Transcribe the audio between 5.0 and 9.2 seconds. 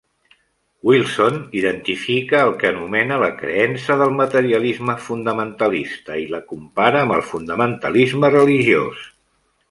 fundamentalista" i la compara amb el fundamentalisme religiós.